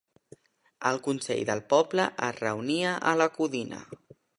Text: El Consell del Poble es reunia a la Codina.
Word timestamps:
El 0.91 0.97
Consell 1.09 1.43
del 1.51 1.63
Poble 1.75 2.09
es 2.31 2.41
reunia 2.43 2.99
a 3.13 3.17
la 3.23 3.33
Codina. 3.41 3.89